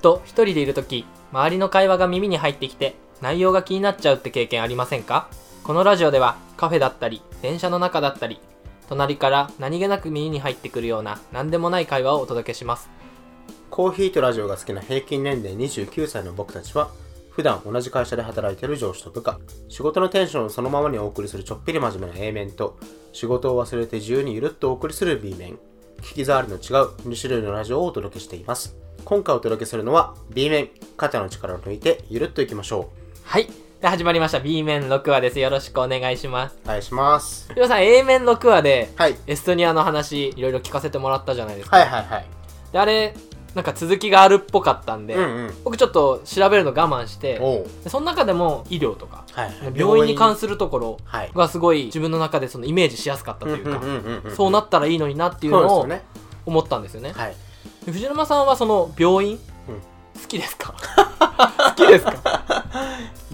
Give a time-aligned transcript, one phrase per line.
[0.00, 5.28] と一人でいる時周りの会話が耳に入ってきて内容が気になっちゃうって経験ありませんか？
[5.62, 8.40] このラジオではカフェだったり電車の中だったり
[8.88, 12.90] 隣から何気なく耳に入ってくるような何でもない会話をお届けします。
[13.70, 16.90] コーヒーとラジオが好きな平均年齢29歳の僕たちは
[17.30, 19.38] 普段同じ会社で働いている上司と部下
[19.68, 22.78] 仕事のテンションをそのままにお送りするちょっぴり真面目な A 面と
[23.12, 25.58] 仕事を忘れて自由にゆるっとお送りする B 面。
[26.02, 28.79] 聞き障りの違う2種類のラジオをお届けしています。
[29.04, 32.90] 今回お届けするのは B 面肩の力を抜いてゆるっといきましょ
[33.24, 33.48] はい。
[33.80, 34.40] で始まりました。
[34.40, 35.38] B 面6話です。
[35.38, 36.56] よろしくお願いします。
[36.56, 37.50] うお願いします。
[37.54, 39.16] りょうさん A 面6話ではい。
[39.26, 42.26] エストニアの話いろいろ聞かせてもらったじゃないですか、はいはいはい。
[42.72, 43.14] であれ
[43.54, 45.54] なんか続きがあるっぽかったんで、うんうん。
[45.64, 47.40] 僕ちょっと調べるの我慢して
[47.88, 49.72] その中でも医療とかはいはい。
[49.74, 53.80] 病院に関するところはいがすごい自分の中でそのイメージしやすかったというか、
[54.36, 55.88] そうなったらいいのになっていうのを
[56.46, 57.12] 思ったんですよね。
[57.12, 57.30] はい。
[57.30, 57.36] で
[57.86, 60.20] 藤沼さんはその病院、うん。
[60.22, 60.74] 好きですか？
[61.76, 62.64] 好きですか？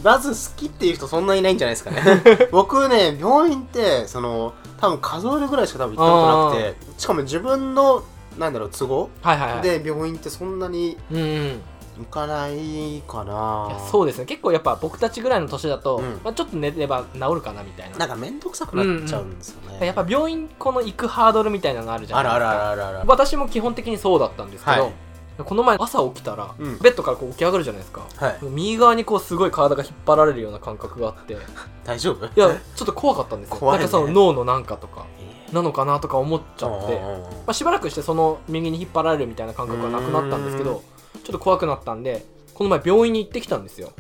[0.03, 2.23] まず好きっていう人そんないないんじゃないですかね。
[2.53, 8.03] 僕ね病院ってその多分数えるぐらいしか多分行ったことなくてしかも自分の
[8.39, 9.63] なんだろう都合はいはいはい。
[9.63, 11.63] で病院ってそんなにうんうん
[11.99, 14.27] 行かないかなそうですね。
[14.27, 16.21] 結構やっぱ僕たちぐらいの年だと、うん。
[16.23, 17.97] まあ、ちょっと寝れば治るかなみたいな。
[17.97, 22.37] なんか面倒くさくなっちゃうんですよね、やっぱ病院この行くハードルみたいなのあるじゃないですか。
[22.37, 24.93] あるあるあるある私も基本的にそうだったんですけど、はい。
[25.39, 26.79] この前朝起きたら、うん。
[26.79, 28.07] ベッドからこう起き上がるじゃないですか。
[28.17, 28.39] はい。
[28.43, 31.35] 右側にこうすごい体が引っ張られるような感覚があって。
[31.35, 31.37] い
[31.85, 32.25] 大丈夫？
[32.41, 33.57] やちょっと怖かったんですよ。
[33.57, 33.85] 怖いね。
[33.85, 40.83] なんかその脳のなんかとかえなのかなとか思っちゃって、ーまあ、しばらくしてその右に引っ張られるみたいな感覚がなくなったんですけど
[41.23, 43.93] ちょっと怖くなったんでこの前病院に行ってきたんですよ。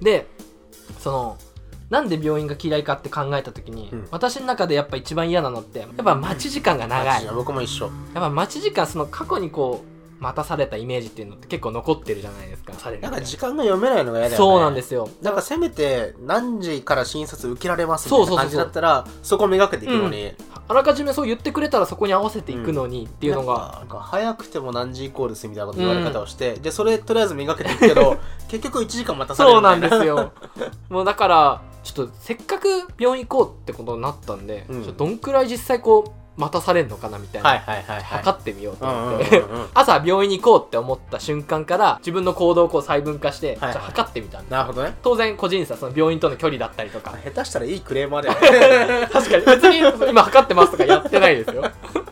[0.00, 0.26] で
[0.98, 1.38] その
[1.90, 4.08] なんで病院が嫌いかって考えた時に、うん。
[4.10, 7.24] 私の中でやっぱ一番嫌なのってやっぱ待ち時間が長い。
[7.24, 7.90] やっ僕も一緒。
[8.14, 14.36] ぱ待ち時間その過去にこう待たされたイメージっていうのって結構残ってるじゃないですかなんか時間が読めないのが嫌だよね。
[14.36, 15.08] そうなんですよ。
[15.22, 20.32] なんかせめて何時から診察受けられますみたいな感じだったらそこめがけていくのに、
[20.66, 28.16] あらかじめそう言ってくれたらそこに合わせていくのにっていうのが、なんかなんか早くても何時以降ですみたいなこと言われ方をして、でそれとりあえず磨けていくけど
[28.48, 30.32] 結局1時間待たされるそうなんですよ。
[30.88, 34.96] もうだからちょっとせっかく病院行こうってことになったんで、うん。
[34.96, 38.02] どんくらい実際こう待たされるのかなみたいな、はいはいはいはい。
[38.02, 39.66] 測ってみようとうんうんうん思って、うん。
[39.74, 44.94] 朝病院に行こうって思った瞬間から自分の行動をこう細分化して、はいじゃあ測ってみたんなるほどね。
[45.02, 47.12] 当然個人差その病院との距離だったりとか。
[47.24, 49.08] 下手したらいいクレーマーだよね。
[49.12, 49.44] 確かに。
[49.46, 51.62] 別に今測ってますとかやってないですよ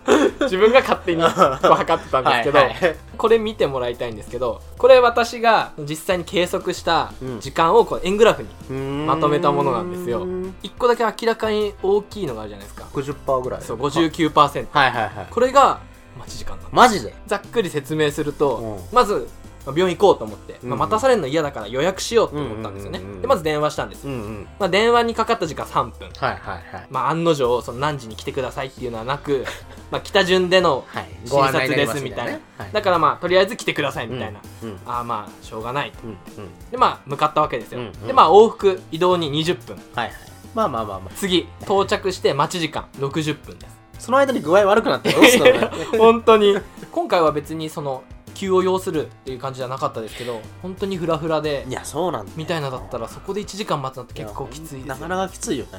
[0.42, 2.96] 自分が勝手に測ってたんですけど、はいはい。
[3.16, 7.40] これ見てもらいたいんですけどこれ私が実際に計測したうん。
[7.40, 10.26] 時間をこう円グラフにまとめたものなんですよ。
[10.26, 12.86] 1個だけ明らかに大きいのがあるじゃないですか。
[12.92, 13.62] 60%ぐらい。
[13.62, 15.26] そう59%はいはいはい。
[15.30, 15.78] これが
[16.18, 16.74] 待ち時間なんです。
[16.74, 17.14] マジで？
[17.26, 18.78] ざっくり説明すると、うん。
[18.92, 19.28] まず
[19.64, 24.48] まあ病院行こうと思って、うんまあ、待たされるの嫌だから予約しようと思ったんですよね、でまず電話したんです、うんうん。
[24.58, 26.08] まあ、電話にかかった時間3分。
[26.18, 26.86] はいはいはい。
[26.90, 29.44] まあ、案の定その何時に来てくださいっていうのはなく、
[29.90, 31.08] まあ、来た順でのはい。
[31.24, 34.78] 診察ですみたいな、だからまあとりあえず来てくださいみたいな、うんうん。
[34.86, 35.98] ああまあしょうがないと。
[36.04, 36.70] うんうん。
[36.70, 38.06] でまあ向かったわけですよ、うんうん。
[38.06, 39.76] でまあ往復移動に20分。
[39.94, 40.14] はいはい。
[40.54, 41.10] まあまあまあまあ。
[41.16, 43.82] 次到着して待ち時間60分です。
[43.98, 46.58] その間に具合悪くなってどうすんのね 本当に。
[46.90, 48.02] 今回は別にその
[48.42, 52.34] 急を要するっていう感じじゃなかったですけど本当にフラフラでいやそうなんだよ。
[52.36, 55.70] みたいなだったらそこで1時間待つのって結構きついですよなかなかきついよね。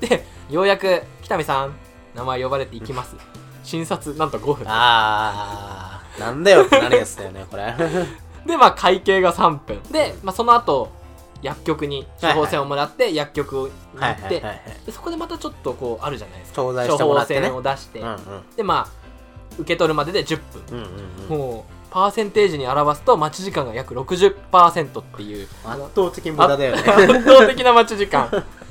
[0.00, 0.08] うん。
[0.08, 1.74] でようやく北見さん
[2.14, 3.16] 名前呼ばれていきます。
[3.64, 4.64] 診察なんと5分。
[4.68, 7.74] あーなんだよってなるやつだよねこれ。
[8.46, 9.82] でまあ会計が3分。
[9.90, 10.92] で、まあ、その後
[11.42, 14.42] 薬局に処方箋をもらって薬局に行って
[14.92, 16.62] そこでまたちょっとこうあるじゃないですか。
[16.62, 18.18] 処方箋を出して、うんうん。
[18.56, 19.05] でまあ
[19.58, 20.90] 受け取るまでで10分、うんうん
[21.30, 21.38] うん。
[21.52, 25.48] もうパーセンテージに表すと待ち時間が約60%っていう。
[25.64, 26.82] 圧倒的無駄だよね。
[26.82, 28.28] 圧倒的な待ち時間。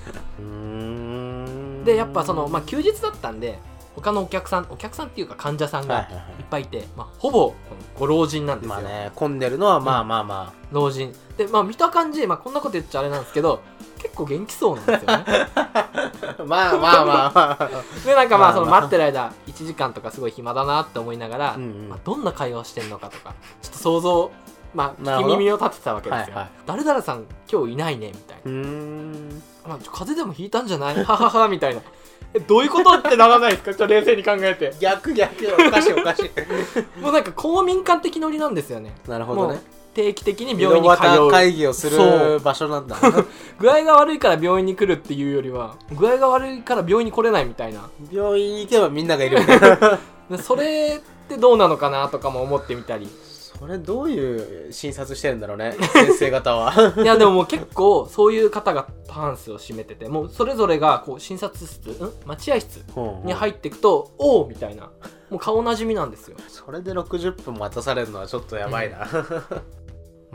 [1.86, 3.60] でやっぱその、まあ、休日だったんで
[3.96, 6.06] 他のお客さんお客さんっていうか患者さんがはい
[6.44, 7.54] っぱいいて、まあ、ほぼ
[7.98, 11.14] ご老人なんですよ、まあね混んでるのはまあまあま老人。
[11.38, 13.62] でまあ見た感じ、まあ、こんなこと言っちゃあれなんですけど
[14.02, 15.26] 結構元気そうなんですよね。
[15.56, 15.85] あ
[16.46, 17.70] まあまあまあまあ。
[18.06, 21.90] でなんかまあその待ってる間1時間とかすごい暇だなって思いながら、うんうん。
[21.90, 24.32] まあ、どんな会話をしてんのかとかちょっと想像
[24.74, 26.50] まあ聞き耳を立ててたわけですよ、はいはい。
[26.66, 28.52] 誰々さん今日いないねみたいな、
[29.68, 30.96] まあ、風邪でもひいたんじゃない？
[31.04, 31.82] はははみたいな。
[32.34, 33.72] えどういうことってならないですか？
[33.72, 34.74] ちょっと冷静に考えて。
[34.82, 35.34] 逆逆。
[35.54, 36.32] おかしいおかしい。
[37.00, 38.94] もうなんか公民館的ノリなんですよね。
[39.08, 39.62] なるほどね
[39.96, 41.32] 定期的に井病院に通う。
[41.32, 42.98] 会議をする場所なんだ。
[43.60, 47.90] 具合が悪いから病院に来るっていうよりは具合が悪いから病院に来れないみたいな。
[48.12, 50.00] 病院に行けばみんながいるみたいな。
[50.30, 53.08] で それってどうなのかなとかも思ってみたり。
[53.58, 56.74] それどういう診察してるんだろうね先生方は。
[57.02, 62.12] いやでももう結構そういう方が過半数を占めててもうそれぞれがこう診察室ん？
[62.26, 62.84] 待合室
[63.24, 64.90] に入っていくと「おお!」みたいな。
[65.30, 66.38] もう顔なじみなんですよ。
[66.50, 69.08] それで60分待たされるのはちょっとやばいな、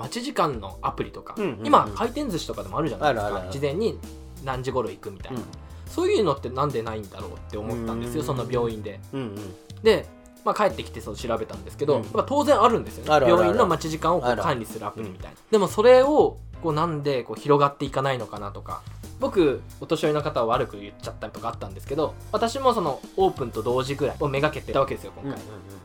[0.00, 3.47] 待ち時間のアプリとか、うんうんうん今回転寿司とかでもあるじゃないですか。
[3.50, 3.99] 事前に
[4.44, 5.41] 何時頃行くみたいな、
[5.87, 9.00] そういうのってなんでないんだろうって思ったんですようんその病院で。
[9.12, 9.82] うんうん。
[9.82, 10.06] で、
[10.44, 12.05] まあ、帰ってきてそう調べたんですけど、うん。
[12.26, 13.26] 当然あるんですよね。
[13.29, 15.37] 病院の待ち時間を管理するアプリみたいな。
[15.50, 18.82] でもそれをこうなんでこう広がっていかないのかなとか
[19.21, 25.41] 僕お年寄りの方を悪く言っちゃったりとかあったんですけど私もそのオープンと同時ぐらいをめがけてたわけですよ今回、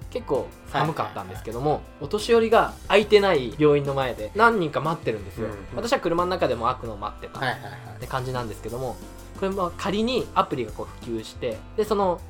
[0.10, 5.58] 結構寒かったんですけども、お年寄りが空いてない病院の前で何人か待ってるんですよ、うんうん。
[5.76, 7.72] 私は車の中でも開くのを待ってたはいはいはい。
[7.98, 8.96] って感じなんですけども
[9.40, 12.22] これまあ仮にアプリがこう普及してでその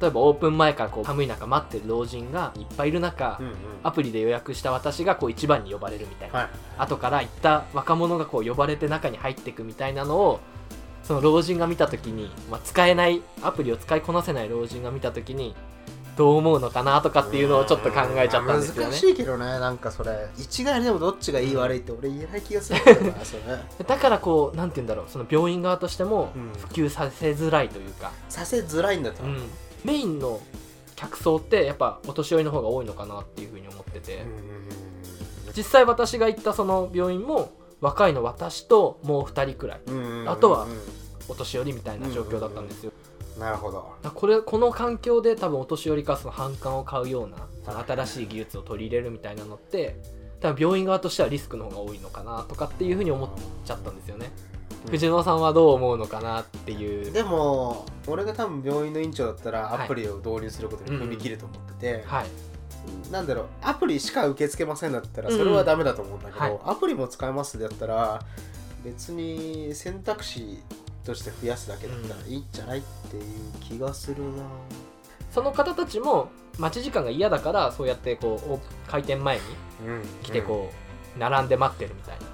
[0.00, 3.54] 例えばオープン前からこう寒い中待ってる老人がいっぱいいる中、うんうん。
[3.82, 6.48] アプリで予約した私がこう一番に呼ばれるみたいな、はい。
[6.78, 10.40] 後から行った若者がこう呼ばれて中に入っていくみたいなのを
[11.04, 15.54] その老人が見た時に、まあ、使えないアプリを使いこなせない老人が見た時に
[16.16, 18.90] どう思うのかなとかっていうのをちょっと考えちゃったんですよね。
[18.90, 23.42] 難しいけどねなんかそれ一概にでもどっちがいい悪いって俺言えない気がするんだよなそれ。
[23.84, 26.52] だからこうなんて言うんだろうその病院側としてもうん。
[26.56, 29.22] 普及させづらいというか、させづらいんだと。
[29.22, 29.50] 思う、うん、
[29.84, 30.40] メインの
[30.96, 34.24] 客層ってやっぱお年寄りの方が多いのかなっていうふうに思ってて、
[35.56, 39.80] 実際私が行ったその病院も若いの私ともう2人くらい。
[40.26, 40.66] あとは
[41.28, 42.92] お年寄りみたいな状況だったんですよ、
[43.38, 43.92] なるほど。
[44.14, 47.36] これこの環境で多分お年寄りかその反感を買うような
[47.86, 49.96] 新しい技術を取り入れるみたいなのって
[50.40, 53.28] 多分病院側としてはリスクの方が多いのかなとかっていうふうに思っ
[53.64, 54.53] ちゃったんですよね、うん
[54.90, 57.12] 藤野さんはどう思うのかなっていう。
[57.12, 59.84] でも俺が多分病院の院長だったらはい。
[59.84, 62.26] アプリを導入することに踏み切ると思ってて、はい。
[63.10, 66.60] なんだろうアプリしか受け付けませんだったらそれはダメだと思うんだけど、うんはい。
[66.64, 68.22] アプリも使えますだったら
[68.84, 70.62] 別に選択肢
[71.04, 73.24] として増やすだけだったらいいんじゃないっていう
[73.60, 74.42] 気がするな、
[75.30, 79.42] その方たちも待ち時間が嫌だからそうやってこうお開店前に
[79.86, 80.70] うん、来てこ
[81.16, 82.20] う並んで待ってるみたいな。
[82.20, 82.33] うんうんうん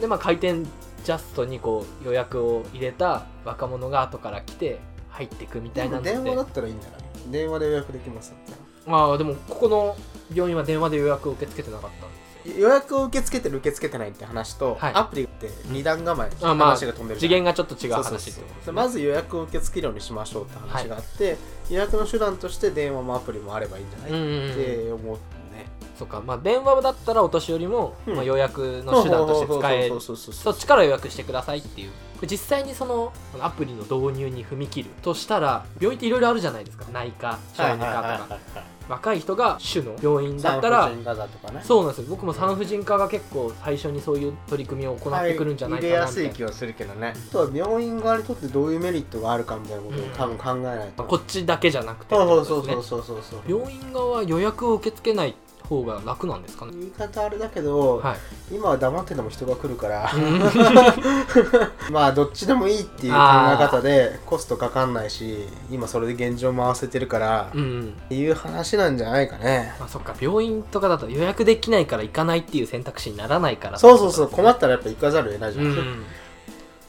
[0.00, 0.64] でまあ開店
[1.04, 4.80] ジャストにこう予約を入れた若者が後から来て
[5.10, 7.00] 入ってくみたでいなのっても電話だったらいいんじゃない？
[7.30, 8.56] 電話で予約できますだっ
[8.86, 9.96] たらまあでもここの
[10.34, 12.24] 病院は電話で予約を受け付けてなかったんですよ。
[12.56, 14.94] 予約を受け付けてる受け付けてないって話と、はい。
[14.94, 21.36] アプリって二段構えあまあ話が飛んでる次元がちょっと違う話ってことまず予約を受け付けるようにしましょうって話があって、
[21.68, 25.20] 予約の手段として電話もアプリもあればいいんじゃない、って思うね
[25.98, 26.22] そっか。
[26.24, 28.14] まあ電話だったらお年寄りも、うん。
[28.14, 30.00] まあ、予約の手段として使える。
[30.00, 31.90] そっちから予約してくださいっていう
[32.26, 38.38] 実際にそのアプリの導入に踏み切るとしたら病院っていろいろあるじゃないですか内科小児科とか
[38.88, 55.36] 若い人が主の病院だったら産婦人科だとかねそうなんですよ僕も産婦人科が結構最初にそういう取り組みを行ってくるんじゃないか入れなみたいな、やすい気はするけどねあとは病院側にとってどういうメリットがあるかみたいなことを多分考えないと、こっちだけじゃなくてってそうそうそうそうそうそう病院側は予約を受け付けない
[55.68, 56.72] 方が楽なんですかね？
[56.78, 58.54] 言い方あれだけど、はい。
[58.54, 60.40] 今は黙ってても人が来るから、うん。
[61.92, 63.18] まあどっちでもいいっていう考
[63.52, 67.94] え方でコストかかんないし今それで現状回せてるから、っうん。
[68.08, 69.74] ていう話なんじゃないかね。
[69.78, 76.04] まあそっか病院とかだと予約できないから行かないっていう選択肢にならないからそうそうそう困ったらやっぱ行かざるを得ないじゃん、うん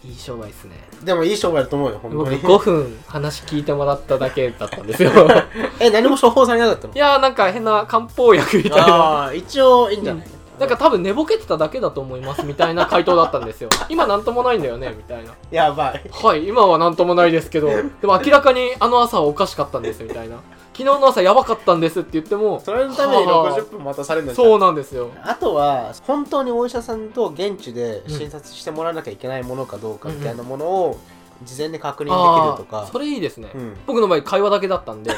[0.03, 0.75] いい商売ですね。
[1.03, 5.11] でもいい商売だと思うよ本当僕に5分話聞いてもらっただけだったんですよ。
[5.79, 6.93] え何も処方されなかったの？
[6.93, 8.87] いやーなんか変な漢方薬みたいな。
[8.87, 10.27] ああ一応いいんじゃない、
[10.57, 13.69] なんか多分寝ぼけてただけだと思いますみたいな回答だったんですよ。
[13.89, 15.33] 今なんともないんだよねみたいな。
[15.51, 16.01] やばい。
[16.11, 20.37] はい今はなんともないですけどでも明らかにあの朝はおかしかったんですみたいな
[20.79, 23.59] 昨日の朝やばかったんですって言ってもそれのためにはあ。
[23.59, 25.11] 60分待たされるんだそうなんですよ。
[25.23, 30.97] あとは本当にお医者さんと現地で診察してもらわなきゃいけないものかどうかみたいなものを
[31.43, 32.87] 事前に確認できるとか。
[32.89, 33.77] それいいですね、うん。
[33.87, 35.11] 僕の場合会話だけだったんで。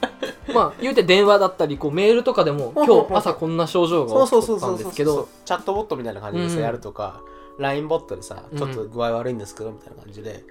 [0.54, 5.28] まあ言うて電話だったりこうメールとかでも 今日朝こんな症状が起こったんですけど。
[5.44, 6.62] チャットボットみたいな感じでさ、うん。
[6.62, 7.20] やるとか
[7.58, 8.58] LINE ボットでさうん。
[8.58, 10.42] ちょっと具合悪いんですけどみたいな感じで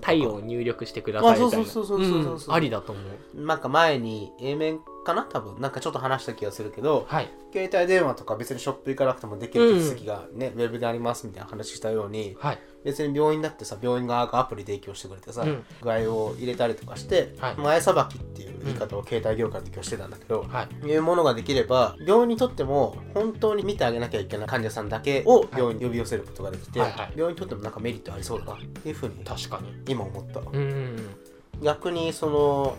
[0.00, 1.62] 体温を入力してくださいみたいな。
[1.62, 2.48] あそうそうそうそうそうそう。
[2.48, 3.00] うんありだと思
[3.34, 3.40] う。
[3.40, 5.22] なんか前に A 面かな？
[5.22, 5.60] 多分。
[5.60, 7.30] なんかちょっと話した気がするけどはい。
[7.52, 12.58] 携帯電話とか別にショップ行かなくてもできる手続きがね、ウェブでありますみたいな話したようにはい。
[12.84, 15.64] 別に病院だってさ病院側がアプリ提供してくれてさ、うん。
[15.80, 17.56] 具合を入れたりとかして、はい。
[17.56, 20.86] 前さばきっていう言い方を携帯業界で今日してたんだけど、はい。
[20.86, 27.12] いうものができれば病院にとっても本当に見てあげなきゃいけない患者さんだけを病院に呼び寄せることができて、はいはい。
[27.16, 30.96] 病院にとってもなんかメリットありそうだなっていうふうに確かに今思ったうん。
[31.62, 32.76] 逆にその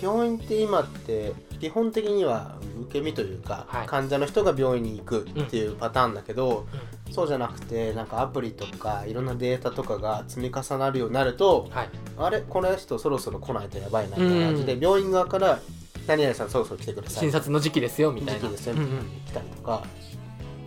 [0.00, 3.86] 病院って今って基本的には受け身というか、はい。
[3.86, 6.66] 患者の人が病院に行くっていうパターンだけど、
[7.10, 11.88] そうじゃなくてなんかアプリとかいろんなデータとかが積み重なるようになるとはい。
[12.18, 12.40] あれ？
[12.40, 15.58] この人そろそろ来ないとやばいなみたいな感じで、うん病院側から
[16.06, 17.22] 何々さんそろそろ来てください。
[17.24, 18.40] 診察の時期ですよみたいな。
[18.40, 18.88] 時期ですようんうん。
[18.88, 19.84] みたいな来たりとか、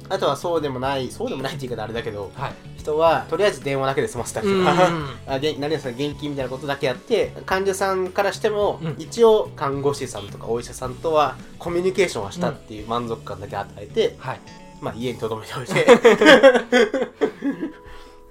[0.10, 2.54] あとはそうでもないそうでもないって言い方あれだけどはい。
[2.78, 5.08] 人はとりあえず電話だけで済ませたりうんとか、うん。
[5.34, 8.96] あげ何々さん元気みたいなことだけやって患者さんからしても、うん。
[9.00, 14.40] 一応看護師さんとかお医者さんとはコミュニケーションはしたっていう満足感だけ与えて、はい。
[14.82, 15.88] まあ家に留めておいて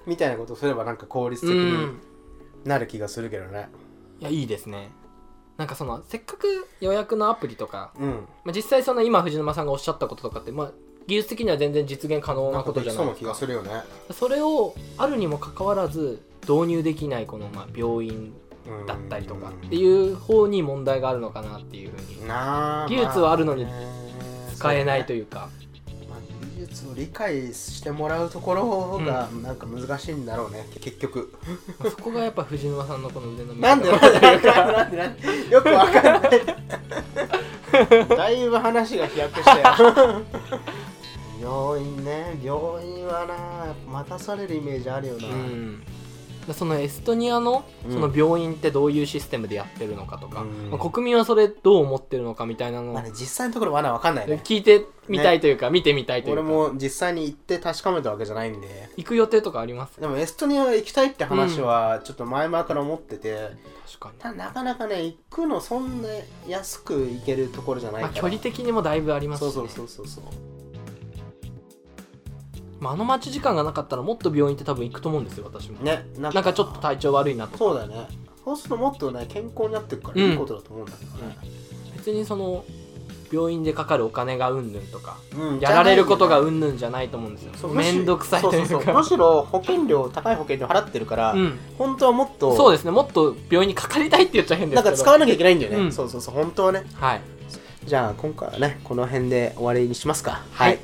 [0.05, 1.99] みたいなことをすればなんか効率う的にん。
[2.63, 3.69] なる気がするけどね。
[4.19, 4.91] いやいいですね。
[5.57, 8.09] なんかそのせっかく予約のアプリとか、うん。
[8.43, 10.71] まあ、実際その今藤沼さんがおっしゃったこととかって、まあ、
[11.07, 13.27] 技術的には全然実現可能なことじゃないですか。
[13.27, 13.71] がするよね。
[14.11, 18.33] それをあるにもかかわらず導入できないこのまあ病院
[18.67, 22.15] うんだったりとかっていう方に問題があるのかなっていうふうに。
[22.25, 23.67] 技術はあるのに
[24.55, 25.49] 使えないとそういうか。
[25.87, 26.19] ねまあ
[26.55, 31.33] 技術を理解してもらうところがなんか難しいんだろうね、結局。
[31.77, 35.49] まあそこがやっぱ藤沼さんのこの腕の見なんでなんでなんでなんでなんで。
[35.51, 36.31] よくわかんない。
[38.07, 40.21] だいぶ話が飛躍したよ
[41.45, 45.83] 病院ね病院はな待たされるイメージあるよな、うん。
[46.47, 47.93] でそのエストニアのうん。
[47.93, 50.71] その病院ってどういうシステムでやってるのかとか、うん。
[50.71, 54.41] まあ国民はそれどう思ってるのかみたいなのをまあね、実際のところまだわかんないね。
[54.43, 56.41] 聞いてみたいというか、見てみたいというか。
[56.41, 58.89] 俺も実際に行って確かめたわけじゃないんで。
[58.97, 60.01] 行く予定とかあります？
[60.01, 63.51] でもエストニア行きたいって話はちょっと前々から思ってて、
[63.87, 66.09] 確かに、なかなかね行くのそんな
[66.47, 70.54] 安く行けるところじゃないまあ、から、距離的にもだいぶありますし、ね、そうそうそうそうそう
[72.85, 77.57] まあ、あの待ち時間がなかったらもっと病院って多分行くと思うんですよ私も、ねななんかちょっと体調悪いなとか。
[77.57, 78.07] そうだよね。
[78.43, 80.31] そうするともっとね健康になっていくからうん。
[80.31, 81.37] いいことだと思うんだけどね、
[81.95, 82.63] 別にその
[83.31, 87.53] 病院でかかるお金がうんぬんとかうんやられることがうんぬんじゃないと思うんですよ。
[87.55, 88.93] そうめんどくさいというそうそうそう。
[88.93, 91.57] かむしろ保険料高い保険料払ってるから、うん。
[91.79, 92.91] 本当はもっとそうですね。
[92.91, 95.91] もっと病院にかかりたいって言っちゃ変ですけどなんか使わなきゃいけないんだよね、うん。
[95.91, 96.35] そうそうそう。
[96.35, 96.83] 本当はね。
[96.93, 97.21] はい。
[97.83, 100.43] じゃあ今回はねこの辺で終わりにしますか。
[100.51, 100.77] はい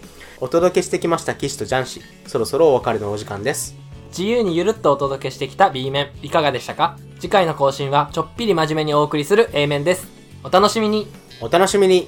[0.43, 3.75] お届けしてきました騎士とジャンシそろそろお別れのお時間です。
[4.09, 6.09] 自由にゆるっとお届けしてきた B 面。
[6.23, 6.97] いかがでしたか？
[7.19, 10.07] 次回の更新はちょっぴり真面目にお送りする A 面です。
[10.43, 11.05] お楽しみに。
[11.41, 12.07] お楽しみに